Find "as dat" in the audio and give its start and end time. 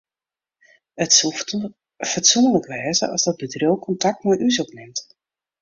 3.15-3.39